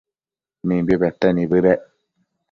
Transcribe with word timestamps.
Mimbi 0.67 0.95
pete 1.01 1.27
nibëdec 1.31 1.81